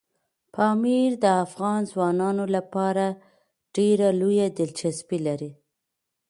پامیر 0.53 1.11
د 1.23 1.25
افغان 1.45 1.79
ځوانانو 1.91 2.45
لپاره 2.55 3.05
ډېره 3.75 4.07
لویه 4.19 4.47
دلچسپي 4.59 5.19
لري. 5.27 5.51